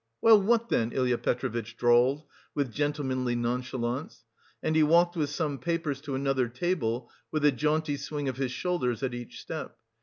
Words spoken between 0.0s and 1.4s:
"Well, what then!" Ilya